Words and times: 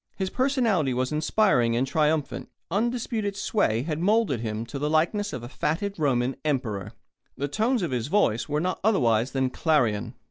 His 0.15 0.31
personality 0.31 0.95
was 0.95 1.11
inspiring 1.11 1.75
and 1.75 1.85
triumphant. 1.85 2.49
Undisputed 2.71 3.35
sway 3.37 3.83
had 3.83 3.99
moulded 3.99 4.39
him 4.39 4.65
to 4.65 4.79
the 4.79 4.89
likeness 4.89 5.31
of 5.31 5.43
a 5.43 5.47
fatted 5.47 5.99
Roman 5.99 6.37
emperor. 6.43 6.93
The 7.37 7.47
tones 7.47 7.83
of 7.83 7.91
his 7.91 8.07
voice 8.07 8.49
were 8.49 8.59
not 8.59 8.79
otherwise 8.83 9.29
than 9.33 9.51
clarion. 9.51 10.15